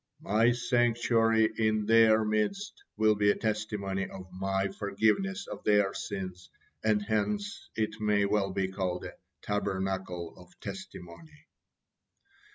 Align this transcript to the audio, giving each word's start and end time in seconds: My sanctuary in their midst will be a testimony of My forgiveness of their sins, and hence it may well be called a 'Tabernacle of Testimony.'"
My 0.23 0.51
sanctuary 0.51 1.47
in 1.59 1.85
their 1.85 2.25
midst 2.25 2.81
will 2.97 3.13
be 3.13 3.29
a 3.29 3.35
testimony 3.35 4.09
of 4.09 4.25
My 4.31 4.67
forgiveness 4.69 5.45
of 5.45 5.63
their 5.63 5.93
sins, 5.93 6.49
and 6.83 7.03
hence 7.03 7.69
it 7.75 8.01
may 8.01 8.25
well 8.25 8.51
be 8.51 8.67
called 8.67 9.05
a 9.05 9.13
'Tabernacle 9.43 10.33
of 10.37 10.59
Testimony.'" 10.59 11.45